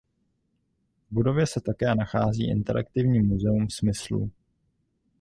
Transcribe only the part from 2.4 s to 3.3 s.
interaktivní